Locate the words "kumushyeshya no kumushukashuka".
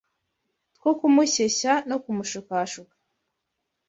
0.99-2.93